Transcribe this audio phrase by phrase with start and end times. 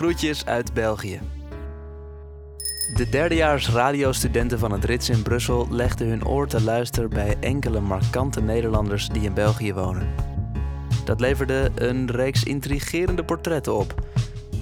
[0.00, 1.20] Groetjes uit België.
[2.94, 7.80] De derdejaars radiostudenten van het Rits in Brussel legden hun oor te luisteren bij enkele
[7.80, 10.08] markante Nederlanders die in België wonen.
[11.04, 13.94] Dat leverde een reeks intrigerende portretten op.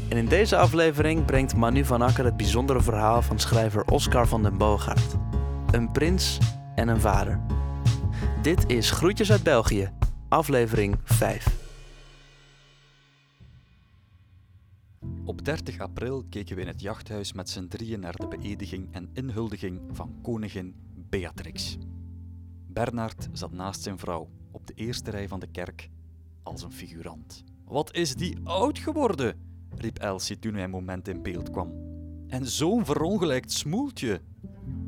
[0.09, 4.43] En in deze aflevering brengt Manu van Akker het bijzondere verhaal van schrijver Oscar van
[4.43, 5.14] den Boogaard.
[5.70, 6.39] Een prins
[6.75, 7.41] en een vader.
[8.43, 9.91] Dit is Groetjes uit België,
[10.29, 11.57] aflevering 5.
[15.29, 19.11] Op 30 april keken we in het jachthuis met z'n drieën naar de beëdiging en
[19.13, 21.77] inhuldiging van koningin Beatrix.
[22.67, 25.91] Bernard zat naast zijn vrouw op de eerste rij van de kerk
[26.43, 27.45] als een figurant.
[27.64, 29.41] Wat is die oud geworden?
[29.77, 31.72] riep Elsie toen hij een moment in beeld kwam.
[32.28, 34.20] En zo'n verongelijkt smoeltje!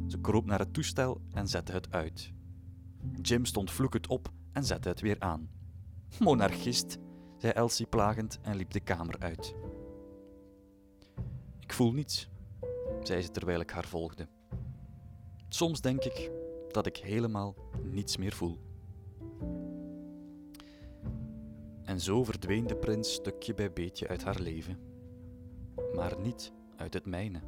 [0.07, 2.33] Ze kroop naar het toestel en zette het uit.
[3.23, 5.48] Jim stond vloekend op en zette het weer aan.
[6.19, 6.98] Monarchist,
[7.39, 9.55] zei Elsie plagend en liep de kamer uit.
[11.71, 12.29] Ik voel niets,
[13.03, 14.29] zei ze terwijl ik haar volgde.
[15.49, 16.31] Soms denk ik
[16.69, 18.59] dat ik helemaal niets meer voel.
[21.85, 24.79] En zo verdween de prins stukje bij beetje uit haar leven,
[25.95, 27.41] maar niet uit het mijne.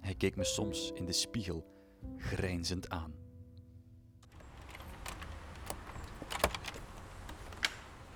[0.00, 1.66] Hij keek me soms in de spiegel
[2.16, 3.14] grijnzend aan.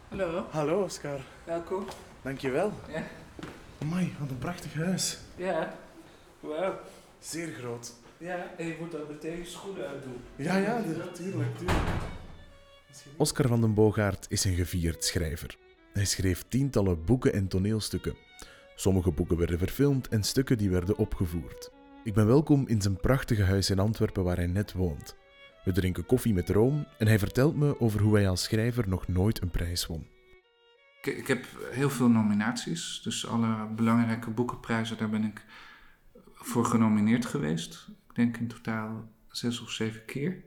[0.09, 1.85] Hallo, Hallo Oscar, welkom.
[2.23, 2.73] dankjewel.
[2.89, 3.05] Ja,
[3.81, 5.19] Amai, wat een prachtig huis.
[5.36, 5.78] ja.
[6.41, 6.78] Wauw.
[7.19, 7.92] Zeer groot.
[8.19, 10.17] Ja, en je moet dan meteen schoenen uitdoen.
[10.37, 11.78] Ja, ja, de- tuurlijk, tuurlijk.
[13.17, 15.56] Oscar van den Boogaard is een gevierd schrijver.
[15.92, 18.14] Hij schreef tientallen boeken en toneelstukken.
[18.77, 21.70] Sommige boeken werden verfilmd en stukken die werden opgevoerd.
[22.05, 25.15] Ik ben welkom in zijn prachtige huis in Antwerpen waar hij net woont.
[25.65, 29.09] We drinken koffie met room en hij vertelt me over hoe hij als schrijver nog
[29.09, 30.06] nooit een prijs won.
[31.03, 33.01] Ik, ik heb heel veel nominaties.
[33.03, 35.45] Dus alle belangrijke boekenprijzen, daar ben ik
[36.34, 37.89] voor genomineerd geweest.
[38.09, 40.44] Ik denk in totaal zes of zeven keer.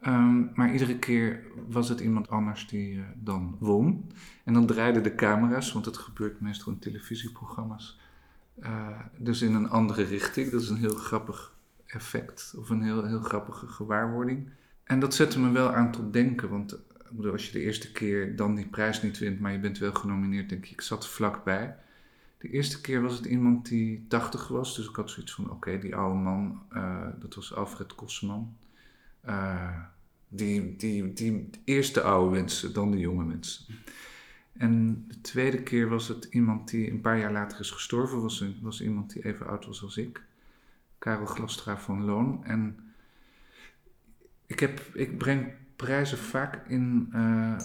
[0.00, 4.12] Ehm, maar iedere keer was het iemand anders die eh, dan won.
[4.44, 8.00] En dan draaiden de camera's, want het gebeurt meestal in televisieprogramma's,
[8.60, 10.50] eh, dus in een andere richting.
[10.50, 11.56] Dat is een heel grappig
[11.86, 14.50] effect, of een heel, heel grappige gewaarwording.
[14.84, 16.78] En dat zette me wel aan tot denken, want
[17.30, 20.48] als je de eerste keer dan die prijs niet wint, maar je bent wel genomineerd,
[20.48, 21.76] denk je, ik zat vlakbij.
[22.38, 25.78] De eerste keer was het iemand die 80 was, dus ik had zoiets van: oké,
[25.78, 28.56] die oude man, eh, dat was Alfred Kosseman.
[29.20, 29.82] Eh,
[30.28, 33.64] die, die, die eerste oude mensen, dan de jonge mensen.
[34.52, 38.44] En de tweede keer was het iemand die een paar jaar later is gestorven, was,
[38.60, 40.22] was iemand die even oud was als ik.
[40.98, 42.44] Karel Glastra van Loon.
[42.44, 42.92] En
[44.46, 47.58] ik, heb, ik breng prijzen vaak in, eh,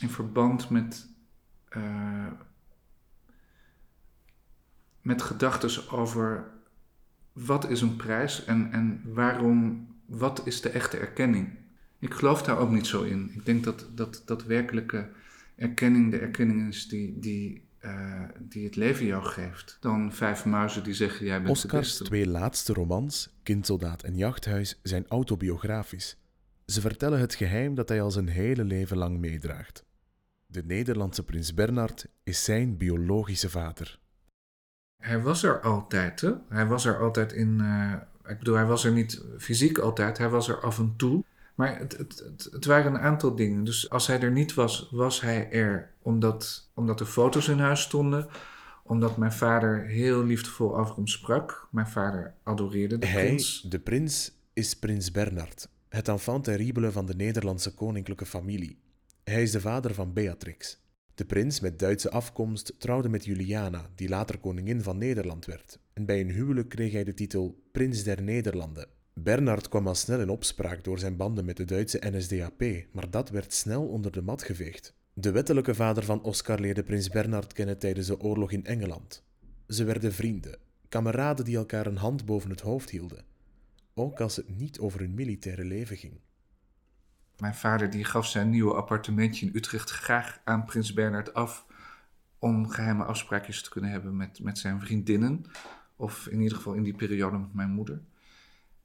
[0.00, 1.08] in verband met,
[1.68, 2.26] eh,
[5.00, 6.50] met gedachten over
[7.32, 11.48] wat is een prijs en, en waarom, wat is de echte erkenning.
[11.98, 13.30] Ik geloof daar ook niet zo in.
[13.34, 15.08] Ik denk dat, dat, dat werkelijke
[15.56, 19.76] erkenning de erkenning is die, die, eh, die het leven jou geeft.
[19.80, 24.80] Dan vijf muizen die zeggen jij bent de Oscars twee laatste romans, Kindsoldaat en Jachthuis,
[24.82, 26.16] zijn autobiografisch.
[26.72, 29.84] Ze vertellen het geheim dat hij al zijn hele leven lang meedraagt.
[30.46, 33.98] De Nederlandse prins Bernard is zijn biologische vader.
[35.02, 36.32] Hij was er altijd, hè?
[36.48, 37.60] Hij was er altijd in.
[37.60, 37.92] eh,
[38.30, 41.24] ik bedoel, hij was er niet fysiek altijd, hij was er af en toe.
[41.54, 43.64] Maar het, het, het, het waren een aantal dingen.
[43.64, 47.80] Dus als hij er niet was, was hij er omdat, omdat er foto's in huis
[47.80, 48.26] stonden.
[48.84, 51.68] Omdat mijn vader heel liefdevol over hem sprak.
[51.70, 53.60] Mijn vader adoreerde de Hij, prins.
[53.68, 58.78] de prins, is prins Bernard, het enfant terrible van de Nederlandse koninklijke familie.
[59.24, 60.86] Hij is de vader van Beatrix.
[61.14, 66.04] De prins met Duitse afkomst trouwde met Juliana, die later koningin van Nederland werd, en
[66.04, 68.88] bij een huwelijk kreeg hij de titel Prins der Nederlanden.
[69.14, 72.62] Bernard kwam al snel in opspraak door zijn banden met de Duitse NSDAP,
[72.92, 74.94] maar dat werd snel onder de mat geveegd.
[75.12, 79.24] De wettelijke vader van Oscar leerde prins Bernard kennen tijdens de oorlog in Engeland.
[79.68, 80.58] Ze werden vrienden,
[80.88, 83.24] kameraden die elkaar een hand boven het hoofd hielden,
[83.98, 86.20] ook als het niet over hun militaire leven ging.
[87.38, 91.66] Mijn vader die gaf zijn nieuwe appartementje in Utrecht graag aan prins Bernhard af.
[92.38, 95.44] Om geheime afspraakjes te kunnen hebben met, met zijn vriendinnen.
[95.96, 98.00] Of in ieder geval in die periode met mijn moeder.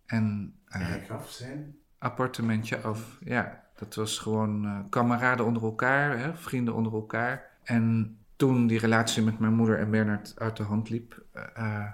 [0.06, 3.18] En eh, gaf zijn appartementje af.
[3.24, 7.50] Ja, dat was gewoon eh, kameraden onder elkaar, hè, vrienden onder elkaar.
[7.64, 11.24] En toen die relatie met mijn moeder en Bernard uit de hand liep,
[11.54, 11.92] eh,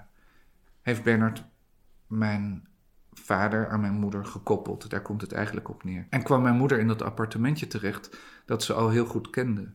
[0.82, 1.44] heeft Bernard
[2.06, 2.68] mijn
[3.12, 4.90] vader aan mijn moeder gekoppeld.
[4.90, 6.06] Daar komt het eigenlijk op neer.
[6.10, 9.68] En kwam mijn moeder in dat appartementje terecht dat ze al heel goed kende.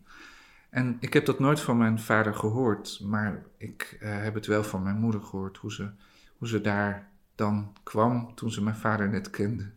[0.70, 4.64] En ik heb dat nooit van mijn vader gehoord, maar ik uh, heb het wel
[4.64, 5.90] van mijn moeder gehoord, hoe ze,
[6.38, 9.72] hoe ze daar dan kwam toen ze mijn vader net kende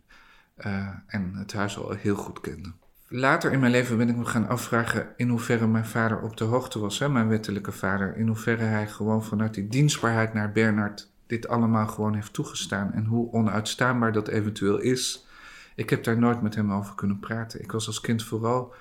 [0.57, 2.71] uh, en het huis al heel goed kende.
[3.07, 6.43] Later in mijn leven ben ik me gaan afvragen in hoeverre mijn vader op de
[6.43, 11.11] hoogte was, hè, mijn wettelijke vader, in hoeverre hij gewoon vanuit die dienstbaarheid naar Bernard
[11.29, 15.25] dit allemaal gewoon heeft toegestaan en hoe onuitstaanbaar dat eventueel is.
[15.75, 17.61] Ik heb daar nooit met hem over kunnen praten.
[17.61, 18.73] Ik was als kind vooral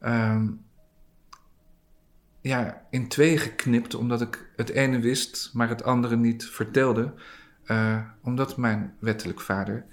[0.00, 0.60] um,
[2.40, 7.12] ja, in twee geknipt, omdat ik het ene wist, maar het andere niet vertelde.
[7.66, 9.84] Uh, omdat mijn wettelijk vader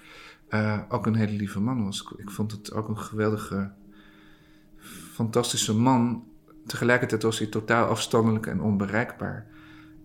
[0.49, 2.13] uh, ook een hele lieve man was.
[2.17, 3.71] Ik vond het ook een geweldige,
[5.13, 6.27] fantastische man.
[6.65, 9.47] Tegelijkertijd was hij totaal afstandelijk en onbereikbaar.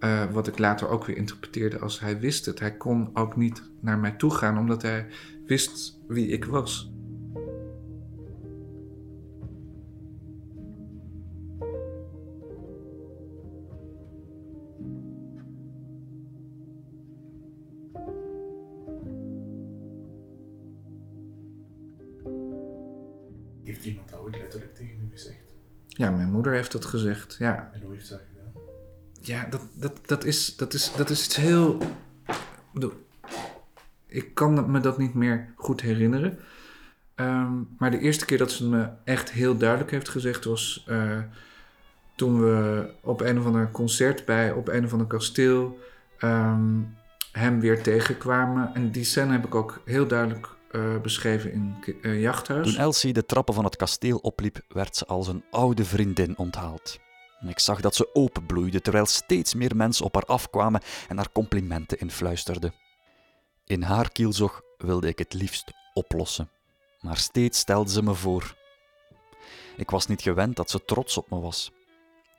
[0.05, 2.61] Uh, wat ik later ook weer interpreteerde als hij wist het.
[2.61, 5.06] Hij kon ook niet naar mij toe gaan, omdat hij
[5.47, 6.93] wist wie ik was.
[23.65, 25.55] Heeft iemand dat ooit letterlijk tegen u gezegd?
[25.87, 27.71] Ja, mijn moeder heeft dat gezegd, ja.
[27.73, 28.34] En hoe heeft gedaan?
[29.26, 31.79] Ja, dat, dat, dat, is, dat, is, dat is iets heel...
[34.06, 36.38] Ik kan me dat niet meer goed herinneren.
[37.17, 40.87] Um, maar de eerste keer dat ze me echt heel duidelijk heeft gezegd was...
[40.88, 41.19] Uh,
[42.17, 45.79] toen we op een of ander concert bij op een of ander kasteel...
[46.20, 46.97] Um,
[47.32, 48.75] hem weer tegenkwamen.
[48.75, 52.67] En die scène heb ik ook heel duidelijk uh, beschreven in uh, Jachthuis.
[52.67, 56.99] Toen Elsie de trappen van het kasteel opliep, werd ze als een oude vriendin onthaald.
[57.44, 61.32] En ik zag dat ze openbloeide terwijl steeds meer mensen op haar afkwamen en haar
[61.32, 62.75] complimenten influisterden.
[63.64, 66.50] In haar kielzog wilde ik het liefst oplossen,
[67.00, 68.56] maar steeds stelde ze me voor.
[69.76, 71.73] Ik was niet gewend dat ze trots op me was.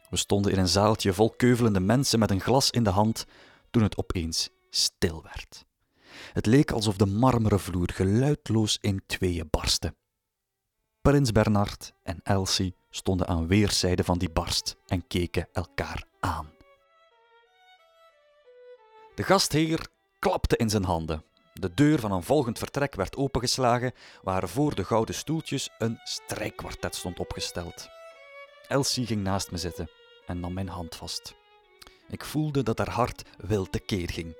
[0.09, 3.25] We stonden in een zaaltje vol keuvelende mensen met een glas in de hand
[3.71, 5.65] toen het opeens stil werd.
[6.33, 9.95] Het leek alsof de marmeren vloer geluidloos in tweeën barstte.
[11.01, 16.53] Prins Bernard en Elsie stonden aan weerszijden van die barst en keken elkaar aan.
[19.15, 19.87] De gastheer
[20.19, 21.23] klapte in zijn handen.
[21.53, 26.95] De deur van een volgend vertrek werd opengeslagen, waar voor de gouden stoeltjes een strijkkwartet
[26.95, 27.87] stond opgesteld.
[28.67, 29.89] Elsie ging naast me zitten
[30.25, 31.35] en nam mijn hand vast.
[32.09, 34.37] Ik voelde dat haar hart wild tekeer ging.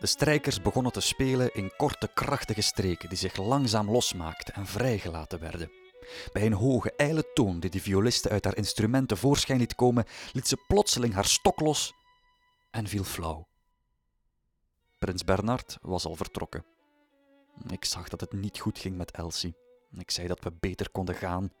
[0.00, 5.40] De strijkers begonnen te spelen in korte, krachtige streken die zich langzaam losmaakten en vrijgelaten
[5.40, 5.83] werden.
[6.32, 10.48] Bij een hoge, ijle toon die de violiste uit haar instrument tevoorschijn liet komen, liet
[10.48, 11.94] ze plotseling haar stok los
[12.70, 13.46] en viel flauw.
[14.98, 16.64] Prins Bernard was al vertrokken.
[17.68, 19.54] Ik zag dat het niet goed ging met Elsie.
[19.98, 21.52] Ik zei dat we beter konden gaan.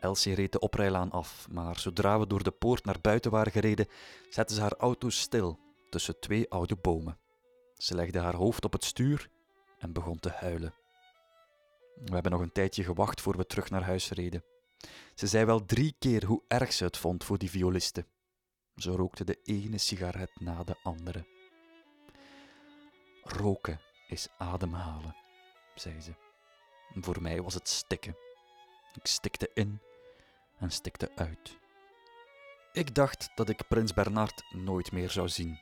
[0.00, 3.88] Elsie reed de oprijlaan af, maar zodra we door de poort naar buiten waren gereden,
[4.28, 5.58] zette ze haar auto stil
[5.90, 7.18] tussen twee oude bomen.
[7.76, 9.28] Ze legde haar hoofd op het stuur
[9.78, 10.74] en begon te huilen.
[12.04, 14.44] We hebben nog een tijdje gewacht voor we terug naar huis reden.
[15.14, 18.06] Ze zei wel drie keer hoe erg ze het vond voor die violiste.
[18.76, 21.26] Ze rookte de ene sigaret na de andere.
[23.22, 25.16] Roken is ademhalen,
[25.74, 26.14] zei ze.
[26.94, 28.16] Voor mij was het stikken.
[28.94, 29.80] Ik stikte in
[30.58, 31.58] en stikte uit.
[32.72, 35.58] Ik dacht dat ik prins Bernard nooit meer zou zien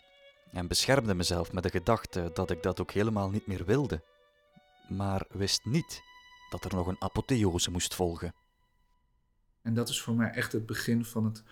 [0.53, 4.05] en beschermde mezelf met de gedachte dat ik dat ook helemaal niet meer wilde,
[4.89, 6.03] maar wist niet
[6.50, 8.35] dat er nog een apotheose moest volgen.
[9.62, 11.43] En dat is voor mij echt het begin van het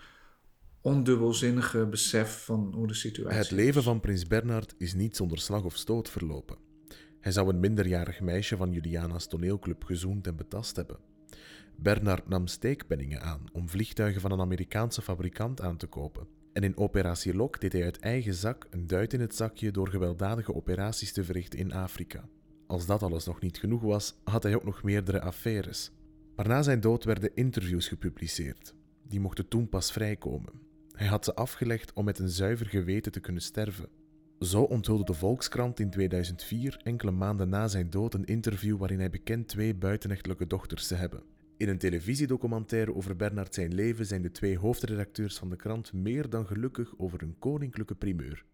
[0.81, 5.63] ondubbelzinnige besef van hoe de situatie Het leven van prins Bernard is niet zonder slag
[5.63, 6.57] of stoot verlopen.
[7.19, 10.99] Hij zou een minderjarig meisje van Juliana's toneelclub gezoend en betast hebben.
[11.75, 16.27] Bernard nam steekpenningen aan om vliegtuigen van een Amerikaanse fabrikant aan te kopen.
[16.53, 19.87] En in Operatie Lok deed hij uit eigen zak een duit in het zakje door
[19.87, 22.29] gewelddadige operaties te verrichten in Afrika.
[22.67, 25.91] Als dat alles nog niet genoeg was, had hij ook nog meerdere affaires.
[26.35, 28.73] Maar na zijn dood werden interviews gepubliceerd.
[29.07, 30.53] Die mochten toen pas vrijkomen.
[30.91, 33.89] Hij had ze afgelegd om met een zuiver geweten te kunnen sterven.
[34.39, 39.09] Zo onthulde de Volkskrant in 2004, enkele maanden na zijn dood, een interview waarin hij
[39.09, 41.23] bekend twee buitenechtelijke dochters te hebben.
[41.57, 46.29] In een televisiedocumentaire over Bernard zijn leven zijn de twee hoofdredacteurs van de krant meer
[46.29, 48.45] dan gelukkig over een koninklijke primeur.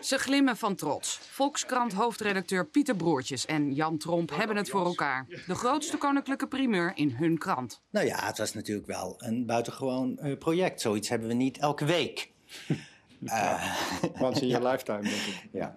[0.00, 1.18] Ze glimmen van trots.
[1.22, 5.26] Volkskrant hoofdredacteur Pieter Broertjes en Jan Tromp hebben het voor elkaar.
[5.46, 7.80] De grootste koninklijke primeur in hun krant.
[7.90, 10.80] Nou ja, het was natuurlijk wel een buitengewoon uh, project.
[10.80, 12.30] Zoiets hebben we niet elke week.
[13.22, 13.74] uh,
[14.20, 15.48] Once in your lifetime, denk ik.
[15.52, 15.76] Ja.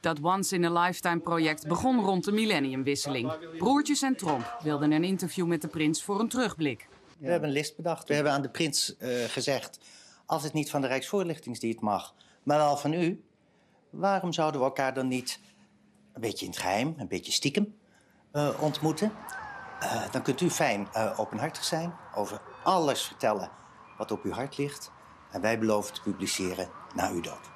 [0.00, 3.32] Dat Once in a Lifetime project begon rond de millenniumwisseling.
[3.58, 6.88] Broertjes en Tromp wilden een interview met de prins voor een terugblik.
[7.18, 8.08] We hebben een list bedacht.
[8.08, 9.78] We hebben aan de prins uh, gezegd...
[10.26, 13.24] als het niet van de Rijksvoorlichtingsdienst mag, maar wel van u...
[13.94, 15.40] waarom zouden we elkaar dan niet
[16.12, 17.74] een beetje in het geheim, een beetje stiekem
[18.32, 19.12] uh, ontmoeten?
[19.82, 23.50] Uh, dan kunt u fijn openhartig zijn, over alles vertellen
[23.98, 24.92] wat op uw hart ligt...
[25.30, 27.50] en wij beloven te publiceren na uw dood.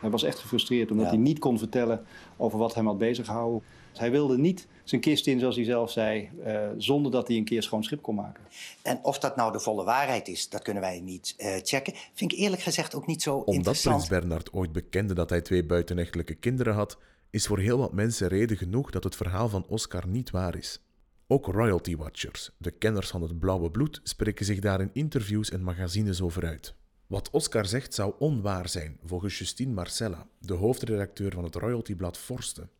[0.00, 3.62] Hij was echt gefrustreerd omdat hij niet kon vertellen over wat hem had bezighouden.
[3.94, 7.44] Hij wilde niet zijn kist in, zoals hij zelf zei, uh, zonder dat hij een
[7.44, 8.44] keer schoon schip kon maken.
[8.82, 11.92] En of dat nou de volle waarheid is, dat kunnen wij niet uh, checken.
[12.12, 13.94] Vind ik eerlijk gezegd ook niet zo Omdat interessant.
[13.94, 16.98] Omdat prins Bernard ooit bekende dat hij twee buitenechtelijke kinderen had,
[17.30, 20.82] is voor heel wat mensen reden genoeg dat het verhaal van Oscar niet waar is.
[21.26, 25.62] Ook royalty watchers, de kenners van het blauwe bloed, spreken zich daar in interviews en
[25.62, 26.74] magazines over uit.
[27.06, 32.70] Wat Oscar zegt zou onwaar zijn, volgens Justine Marcella, de hoofdredacteur van het royaltyblad Forsten.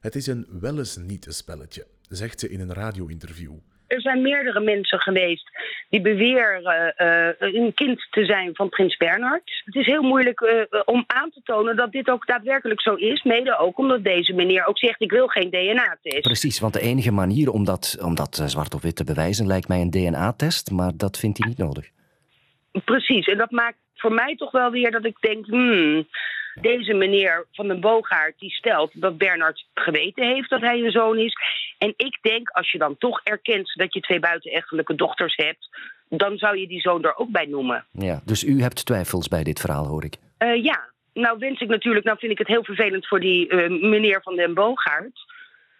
[0.00, 3.52] Het is een wel eens niet een spelletje, zegt ze in een radio-interview.
[3.86, 5.50] Er zijn meerdere mensen geweest
[5.88, 9.62] die beweren uh, een kind te zijn van prins Bernhard.
[9.64, 13.22] Het is heel moeilijk uh, om aan te tonen dat dit ook daadwerkelijk zo is.
[13.22, 16.20] Mede ook omdat deze meneer ook zegt: ik wil geen DNA-test.
[16.20, 19.68] Precies, want de enige manier om dat, om dat zwart op wit te bewijzen lijkt
[19.68, 21.90] mij een DNA-test, maar dat vindt hij niet nodig.
[22.84, 26.08] Precies, en dat maakt voor mij toch wel weer dat ik denk: hmm,
[26.54, 31.18] deze meneer van den Boogaard die stelt dat Bernard geweten heeft dat hij een zoon
[31.18, 31.36] is.
[31.78, 35.68] En ik denk, als je dan toch erkent dat je twee buitenechtelijke dochters hebt,
[36.08, 37.84] dan zou je die zoon er ook bij noemen.
[37.92, 40.16] Ja, dus u hebt twijfels bij dit verhaal, hoor ik.
[40.38, 43.82] Uh, ja, nou wens ik natuurlijk, nou vind ik het heel vervelend voor die uh,
[43.82, 45.36] meneer van den Boogaard.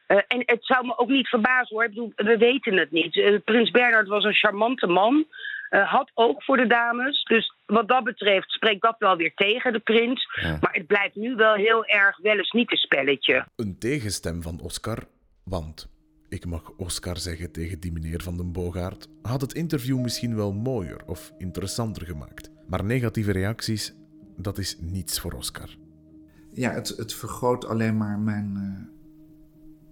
[0.08, 1.84] Uh, en het zou me ook niet verbazen hoor.
[1.84, 3.42] Ik bedoel, we weten het niet.
[3.44, 5.26] Prins Bernard was een charmante man.
[5.70, 7.22] Uh, had ook voor de dames.
[7.22, 10.28] Dus wat dat betreft spreekt dat wel weer tegen de prins.
[10.40, 10.58] Ja.
[10.60, 13.46] Maar het blijft nu wel heel erg wel eens niet een spelletje.
[13.56, 14.98] Een tegenstem van Oscar,
[15.44, 15.88] want
[16.28, 20.52] ik mag Oscar zeggen tegen die meneer van den Bogaert, had het interview misschien wel
[20.52, 22.50] mooier of interessanter gemaakt.
[22.68, 23.94] Maar negatieve reacties,
[24.36, 25.68] dat is niets voor Oscar.
[26.52, 28.56] Ja, het, het vergroot alleen maar mijn.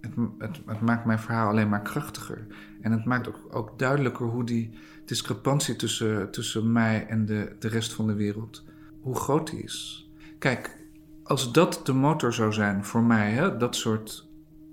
[0.01, 2.47] Het, het, het, maakt mijn verhaal alleen maar krachtiger.
[2.81, 4.69] En het maakt ook, ook duidelijker hoe die
[5.05, 8.63] discrepantie tussen, tussen mij en de, de rest van de wereld,
[9.01, 10.09] hoe groot die is.
[10.39, 10.77] Kijk,
[11.23, 14.27] als dat de motor zou zijn voor mij, hè, dat soort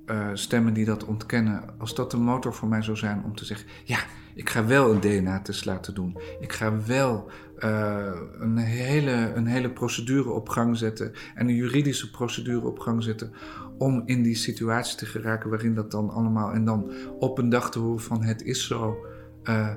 [0.06, 3.44] uh, stemmen die dat ontkennen, als dat de motor voor mij zou zijn om te
[3.44, 3.98] zeggen: ja,
[4.34, 6.18] ik ga wel een DNA-test laten doen.
[6.40, 12.10] Ik ga wel uh, een, hele, een hele procedure op gang zetten en een juridische
[12.10, 13.32] procedure op gang zetten
[13.78, 17.70] om in die situatie te geraken waarin dat dan allemaal en dan op een dag
[17.70, 18.96] te horen van het is zo.
[19.44, 19.74] Uh,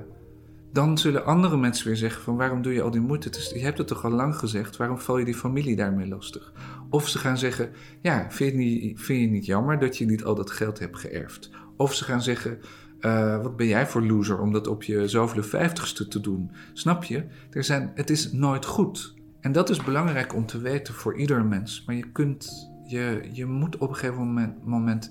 [0.72, 3.30] dan zullen andere mensen weer zeggen van waarom doe je al die moeite?
[3.30, 6.52] Dus je hebt het toch al lang gezegd, waarom val je die familie daarmee lastig?
[6.90, 7.70] Of ze gaan zeggen,
[8.02, 10.98] ja, vind je, niet, vind je niet jammer dat je niet al dat geld hebt
[10.98, 11.50] geërfd?
[11.76, 12.58] Of ze gaan zeggen,
[13.00, 16.50] uh, wat ben jij voor loser om dat op je zoveel vijftigste te doen?
[16.72, 17.24] Snap je?
[17.50, 19.14] Er zijn, het is nooit goed.
[19.40, 21.84] En dat is belangrijk om te weten voor ieder mens.
[21.86, 25.10] Maar je kunt, je, je moet op een gegeven moment, moment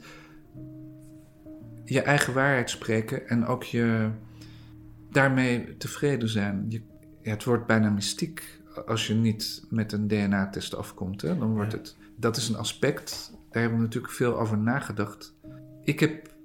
[1.86, 4.10] je eigen waarheid spreken en ook je
[5.12, 6.66] daarmee tevreden zijn.
[6.70, 6.82] Je,
[7.22, 11.22] ja, het wordt bijna mystiek als je niet met een DNA-test afkomt.
[11.22, 11.38] Hè?
[11.38, 15.36] Dan wordt het, dat is een aspect, daar hebben we natuurlijk veel over nagedacht.
[15.84, 16.36] Ik heb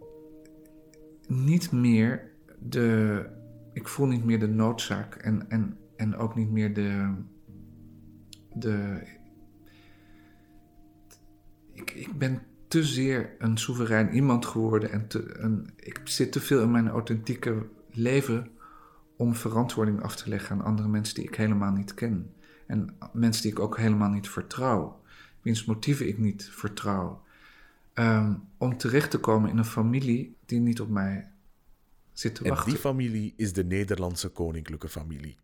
[1.28, 3.26] niet meer de.
[3.72, 7.14] Ik voel niet meer de noodzaak en, en, en ook niet meer de.
[8.54, 9.02] de
[11.72, 16.40] ik, ik ben te zeer een soeverein iemand geworden en te, een, ik zit te
[16.40, 18.50] veel in mijn authentieke leven
[19.16, 22.34] om verantwoording af te leggen aan andere mensen die ik helemaal niet ken.
[22.66, 25.00] En mensen die ik ook helemaal niet vertrouw,
[25.42, 27.22] wiens motieven ik niet vertrouw.
[27.94, 31.32] Um, om terecht te komen in een familie die niet op mij
[32.12, 32.66] zit te wachten.
[32.66, 35.38] En die familie is de Nederlandse koninklijke familie.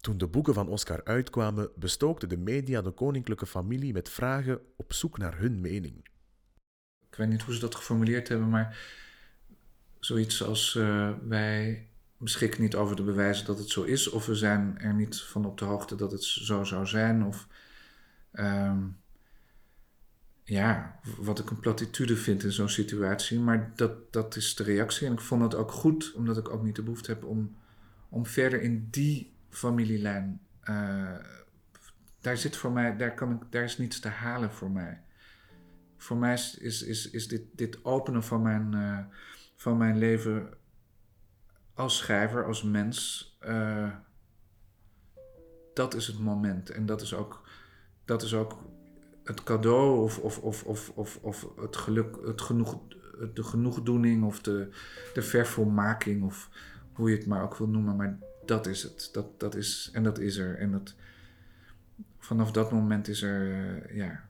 [0.00, 4.92] Toen de boeken van Oscar uitkwamen, bestookte de media de koninklijke familie met vragen op
[4.92, 6.08] zoek naar hun mening.
[7.10, 8.78] Ik weet niet hoe ze dat geformuleerd hebben, maar
[9.98, 14.34] zoiets als uh, wij beschikken niet over de bewijzen dat het zo is, of we
[14.34, 17.46] zijn er niet van op de hoogte dat het zo zou zijn, of
[18.32, 18.96] um,
[20.44, 25.06] ja, wat ik een platitude vind in zo'n situatie, maar dat, dat is de reactie.
[25.06, 27.56] En ik vond het ook goed, omdat ik ook niet de behoefte heb om,
[28.08, 30.40] om verder in die familielijn.
[30.64, 31.10] Uh,
[32.20, 35.02] daar zit voor mij, daar, kan ik, daar is niets te halen voor mij.
[35.96, 38.98] Voor mij is, is, is, is dit, dit openen van mijn, uh,
[39.56, 40.54] van mijn leven
[41.74, 43.90] als schrijver, als mens, uh,
[45.74, 46.70] dat is het moment.
[46.70, 47.48] En dat is ook,
[48.04, 48.73] dat is ook
[49.24, 52.78] het cadeau of, of, of, of, of, of het geluk, het genoeg,
[53.34, 54.68] de genoegdoening of de,
[55.14, 56.50] de vervolmaking of,
[56.92, 59.08] hoe je het maar ook wil noemen, maar dat is het.
[59.12, 60.58] Dat, dat is, en dat is er.
[60.58, 60.94] En dat,
[62.18, 64.28] vanaf dat moment is er, eh, ja,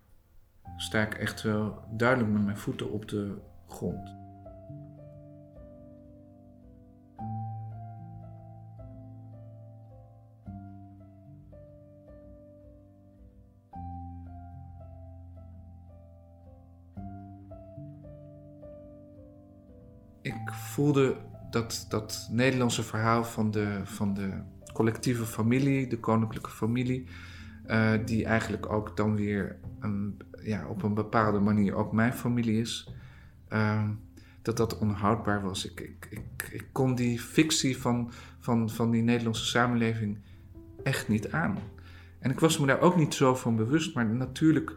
[0.76, 3.34] sta ik echt wel duidelijk met mijn voeten op de
[3.68, 4.23] grond.
[20.24, 21.16] Ik voelde
[21.50, 24.30] dat, dat Nederlandse verhaal van de, van de
[24.72, 27.06] collectieve familie, de koninklijke familie,
[27.66, 32.60] uh, die eigenlijk ook dan weer een, ja, op een bepaalde manier ook mijn familie
[32.60, 32.94] is,
[33.52, 33.88] uh,
[34.42, 35.70] dat dat onhoudbaar was.
[35.70, 40.18] Ik, ik, ik, ik, kon die fictie van, van, van die Nederlandse samenleving
[40.82, 41.58] echt niet aan.
[42.18, 44.76] En ik was me daar ook niet zo van bewust, maar natuurlijk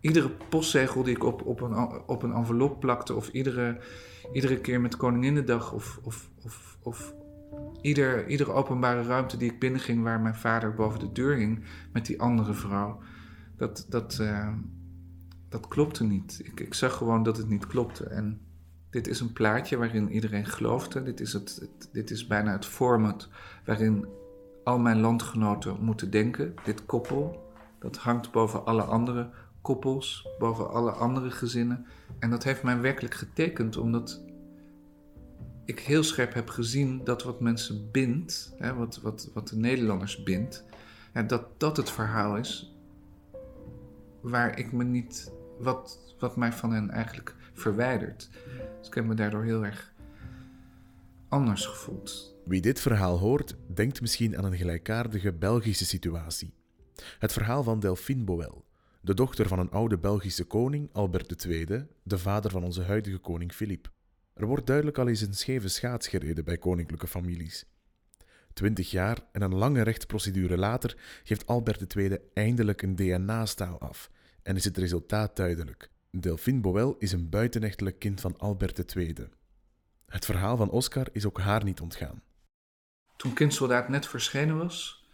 [0.00, 1.76] iedere postzegel die ik op, op, een,
[2.06, 3.78] op een envelop plakte, of iedere,
[4.32, 7.14] iedere keer met Koninginnedag, of, of, of, of
[7.80, 12.06] ieder, iedere openbare ruimte die ik binnenging waar mijn vader boven de deur hing met
[12.06, 12.98] die andere vrouw,
[13.56, 14.52] dat, dat, uh,
[15.48, 16.40] dat klopte niet.
[16.44, 18.04] Ik, ik zag gewoon dat het niet klopte.
[18.04, 18.40] En
[18.90, 21.02] dit is een plaatje waarin iedereen geloofde.
[21.02, 23.28] Dit is, het, dit is bijna het format
[23.64, 24.06] waarin
[24.64, 26.54] al mijn landgenoten moeten denken.
[26.64, 29.30] Dit koppel, dat hangt boven alle andere
[29.66, 31.86] koppels, boven alle andere gezinnen.
[32.18, 34.24] En dat heeft mij werkelijk getekend, omdat
[35.64, 40.22] ik heel scherp heb gezien dat wat mensen bindt, hè, wat, wat, wat de Nederlanders
[40.22, 40.64] bindt,
[41.26, 42.74] dat dat het verhaal is
[44.20, 48.30] waar ik me niet, wat, wat mij van hen eigenlijk verwijdert.
[48.78, 49.92] Dus ik heb me daardoor heel erg
[51.28, 52.36] anders gevoeld.
[52.44, 56.54] Wie dit verhaal hoort, denkt misschien aan een gelijkaardige Belgische situatie.
[57.18, 58.65] Het verhaal van Delphine Boel,
[59.06, 63.52] de dochter van een oude Belgische koning, Albert II, de vader van onze huidige koning
[63.52, 63.90] Filip.
[64.34, 67.66] Er wordt duidelijk al eens een scheve schaats gereden bij koninklijke families.
[68.52, 74.10] Twintig jaar en een lange rechtsprocedure later geeft Albert II eindelijk een DNA-staal af
[74.42, 75.90] en is het resultaat duidelijk.
[76.10, 79.14] Delphine Boel is een buitenechtelijk kind van Albert II.
[80.06, 82.22] Het verhaal van Oscar is ook haar niet ontgaan.
[83.16, 85.06] Toen Kindsoldaat net verschenen was,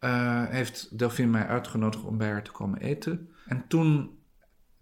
[0.00, 3.32] uh, heeft Delphine mij uitgenodigd om bij haar te komen eten.
[3.48, 4.18] En toen,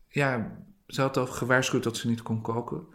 [0.09, 0.50] ja,
[0.87, 2.87] ze had al gewaarschuwd dat ze niet kon koken.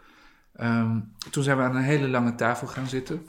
[0.60, 3.26] Um, toen zijn we aan een hele lange tafel gaan zitten.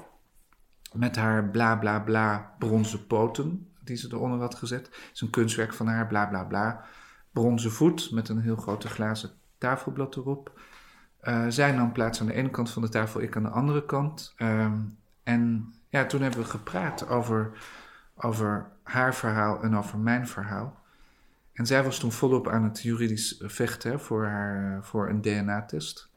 [0.93, 4.85] Met haar bla bla bla bronzen poten, die ze eronder had gezet.
[4.85, 6.85] Het is een kunstwerk van haar, bla bla bla.
[7.31, 10.59] Bronzen voet met een heel grote glazen tafelblad erop.
[11.21, 13.85] Uh, zij nam plaats aan de ene kant van de tafel, ik aan de andere
[13.85, 14.33] kant.
[14.37, 17.51] Um, en ja, toen hebben we gepraat over,
[18.15, 20.82] over haar verhaal en over mijn verhaal.
[21.53, 26.09] En zij was toen volop aan het juridisch vechten voor, haar, voor een DNA-test.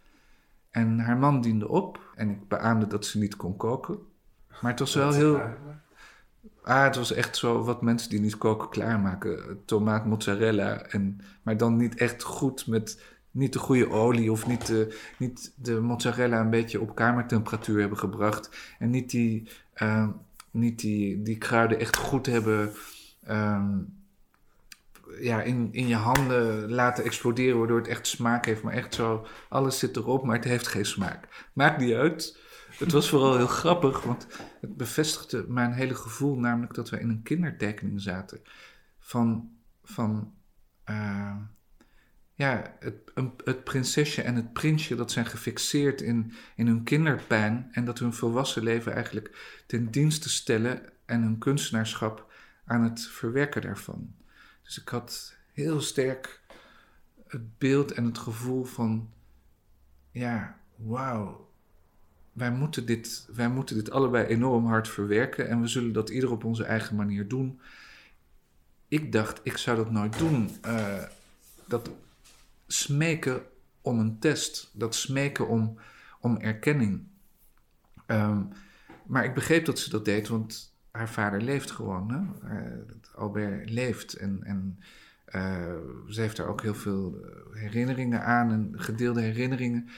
[0.70, 3.98] En haar man diende op en ik beaamde dat ze niet kon koken.
[4.60, 5.40] Maar het was wel heel.
[6.62, 9.62] Ah, het was echt zo wat mensen die niet koken klaarmaken.
[9.64, 10.82] Tomaat, mozzarella.
[10.82, 15.52] En, maar dan niet echt goed met niet de goede olie of niet de, niet
[15.56, 18.74] de mozzarella een beetje op kamertemperatuur hebben gebracht.
[18.78, 19.48] En niet die,
[19.82, 20.08] uh,
[20.50, 22.72] niet die, die kruiden echt goed hebben
[23.28, 23.94] um,
[25.20, 28.62] ja, in, in je handen laten exploderen, waardoor het echt smaak heeft.
[28.62, 31.48] Maar echt zo, alles zit erop, maar het heeft geen smaak.
[31.52, 32.38] Maakt niet uit.
[32.78, 34.26] Het was vooral heel grappig, want
[34.60, 38.40] het bevestigde mijn hele gevoel, namelijk dat we in een kindertekening zaten.
[38.98, 39.50] Van,
[39.82, 40.34] van
[40.90, 41.36] uh,
[42.34, 47.68] ja, het, een, het prinsesje en het prinsje dat zijn gefixeerd in, in hun kinderpijn
[47.72, 52.32] en dat hun volwassen leven eigenlijk ten dienste stellen en hun kunstenaarschap
[52.64, 54.14] aan het verwerken daarvan.
[54.66, 56.40] Dus ik had heel sterk
[57.26, 59.10] het beeld en het gevoel van,
[60.10, 61.50] ja, wauw,
[62.32, 66.30] wij moeten, dit, wij moeten dit allebei enorm hard verwerken en we zullen dat ieder
[66.30, 67.60] op onze eigen manier doen.
[68.88, 70.50] Ik dacht, ik zou dat nooit doen.
[70.64, 71.02] Uh,
[71.66, 71.90] dat
[72.66, 73.42] smeken
[73.80, 75.78] om een test, dat smeken om,
[76.20, 77.06] om erkenning.
[78.06, 78.48] Um,
[79.06, 82.10] maar ik begreep dat ze dat deed, want haar vader leeft gewoon.
[82.10, 82.50] Hè?
[82.54, 82.78] Uh,
[83.14, 84.78] Albert leeft en, en
[85.34, 85.74] uh,
[86.08, 89.88] ze heeft daar ook heel veel eh, herinneringen aan en gedeelde herinneringen.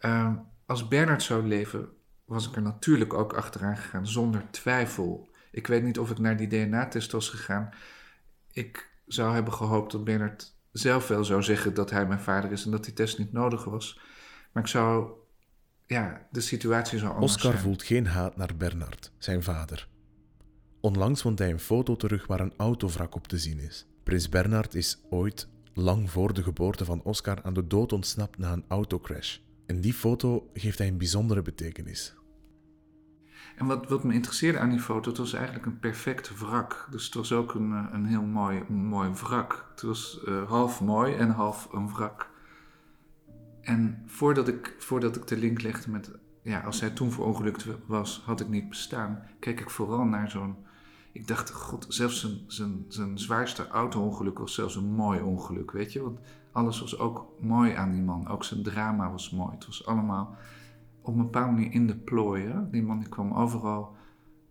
[0.00, 0.32] Uh,
[0.66, 1.88] als Bernard zou leven,
[2.24, 5.28] was ik er natuurlijk ook achteraan gegaan, zonder twijfel.
[5.50, 7.70] Ik weet niet of ik naar die DNA-test was gegaan.
[8.52, 12.64] Ik zou hebben gehoopt dat Bernard zelf wel zou zeggen dat hij mijn vader is
[12.64, 14.00] en dat die test niet nodig was.
[14.52, 15.10] Maar ik zou,
[15.86, 17.62] ja, de situatie zou anders Oscar zijn.
[17.62, 19.88] voelt geen haat naar Bernard, zijn vader.
[20.80, 23.86] Onlangs vond hij een foto terug waar een autovrak op te zien is.
[24.02, 28.52] Prins Bernard is ooit, lang voor de geboorte van Oscar, aan de dood ontsnapt na
[28.52, 29.38] een autocrash.
[29.66, 32.14] En die foto geeft hij een bijzondere betekenis.
[33.56, 36.88] En wat, wat me interesseerde aan die foto, het was eigenlijk een perfect wrak.
[36.90, 39.66] Dus het was ook een, eh, een heel mooi, mooi wrak.
[39.70, 42.30] Het was uh, half mooi en half een wrak.
[43.60, 46.10] En voordat ik, voordat ik de link legde met,
[46.42, 50.66] ja, als hij toen verongelukt was, had ik niet bestaan, keek ik vooral naar zo'n.
[51.18, 55.92] Ik dacht, god, zelfs zijn, zijn, zijn zwaarste auto-ongeluk was zelfs een mooi ongeluk, weet
[55.92, 56.02] je?
[56.02, 56.18] Want
[56.52, 58.28] alles was ook mooi aan die man.
[58.28, 59.50] Ook zijn drama was mooi.
[59.54, 60.36] Het was allemaal
[61.00, 62.70] op een bepaalde manier in de plooien.
[62.70, 63.96] Die man die kwam overal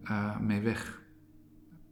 [0.04, 1.02] uh, mee weg.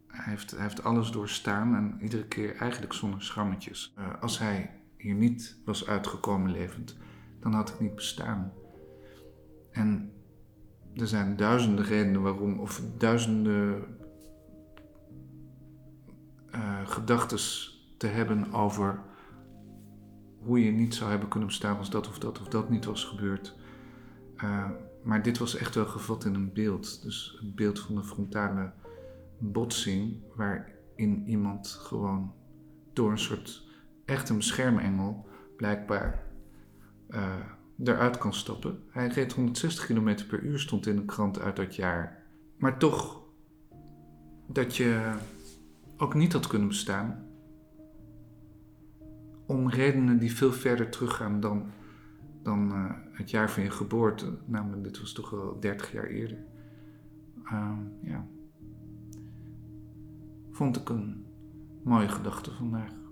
[0.08, 3.94] Hij heeft, hij heeft alles doorstaan en iedere keer eigenlijk zonder schrammetjes.
[4.00, 6.98] Uh, als hij hier niet was uitgekomen levend,
[7.40, 8.54] dan had ik niet bestaan.
[9.72, 10.12] En
[10.96, 13.84] er zijn duizenden redenen waarom, of duizenden
[16.86, 17.40] gedachten
[17.98, 19.00] te hebben over
[20.40, 23.04] hoe je niet zou hebben kunnen bestaan als dat of dat of dat niet was
[23.04, 23.56] gebeurd.
[24.44, 24.70] Uh,
[25.04, 27.04] maar dit was echt wel gevat in een beeld.
[27.04, 28.72] Dus het beeld van een frontale
[29.38, 32.34] botsing, waarin iemand gewoon
[32.94, 33.68] door een soort
[34.06, 36.24] echte beschermengel blijkbaar
[37.10, 37.34] uh,
[37.84, 38.84] eruit kan stappen.
[38.90, 42.24] Hij reed 160 km per uur, stond in de krant uit dat jaar.
[42.58, 43.22] Maar toch,
[44.48, 45.14] dat je
[45.98, 47.26] ook niet had kunnen bestaan.
[49.46, 51.72] Om redenen die veel verder teruggaan dan,
[52.44, 54.38] dan uh, het jaar van je geboorte.
[54.46, 56.38] Namelijk, dit was toch wel 30 jaar eerder.
[57.44, 58.28] Uh, ja.
[60.52, 61.26] Vond ik een
[61.84, 63.05] mooie gedachte vandaag.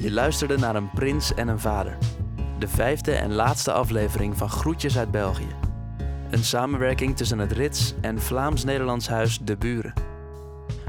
[0.00, 1.96] Je luisterde naar een prins en een vader.
[2.58, 5.56] De vijfde en laatste aflevering van Groetjes uit België.
[6.30, 9.92] Een samenwerking tussen het Rits en Vlaams-Nederlands huis De Buren.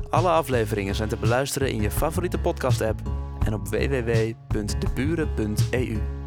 [0.09, 3.01] Alle afleveringen zijn te beluisteren in je favoriete podcast-app
[3.45, 6.18] en op www.deburen.eu.